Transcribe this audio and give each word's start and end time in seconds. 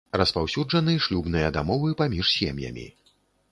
Распаўсюджаны 0.19 0.95
шлюбныя 1.09 1.53
дамовы 1.59 1.93
паміж 2.01 2.35
сем'ямі. 2.39 2.91